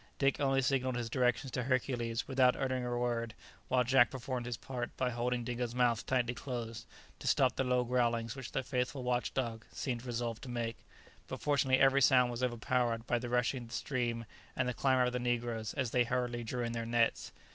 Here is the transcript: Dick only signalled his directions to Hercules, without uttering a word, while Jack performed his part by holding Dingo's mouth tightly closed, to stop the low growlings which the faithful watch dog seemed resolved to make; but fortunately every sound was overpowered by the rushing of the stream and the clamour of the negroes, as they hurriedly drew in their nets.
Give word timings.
Dick 0.17 0.39
only 0.39 0.63
signalled 0.63 0.95
his 0.95 1.11
directions 1.11 1.51
to 1.51 1.61
Hercules, 1.65 2.27
without 2.27 2.55
uttering 2.55 2.83
a 2.83 2.97
word, 2.97 3.35
while 3.67 3.83
Jack 3.83 4.09
performed 4.09 4.47
his 4.47 4.57
part 4.57 4.97
by 4.97 5.11
holding 5.11 5.43
Dingo's 5.43 5.75
mouth 5.75 6.07
tightly 6.07 6.33
closed, 6.33 6.87
to 7.19 7.27
stop 7.27 7.55
the 7.55 7.63
low 7.63 7.83
growlings 7.83 8.35
which 8.35 8.51
the 8.51 8.63
faithful 8.63 9.03
watch 9.03 9.31
dog 9.35 9.63
seemed 9.71 10.03
resolved 10.03 10.41
to 10.41 10.49
make; 10.49 10.77
but 11.27 11.39
fortunately 11.39 11.79
every 11.79 12.01
sound 12.01 12.31
was 12.31 12.41
overpowered 12.41 13.05
by 13.05 13.19
the 13.19 13.29
rushing 13.29 13.61
of 13.61 13.67
the 13.69 13.75
stream 13.75 14.25
and 14.55 14.67
the 14.67 14.73
clamour 14.73 15.03
of 15.03 15.13
the 15.13 15.19
negroes, 15.19 15.71
as 15.75 15.91
they 15.91 16.03
hurriedly 16.03 16.43
drew 16.43 16.63
in 16.63 16.71
their 16.71 16.83
nets. 16.87 17.31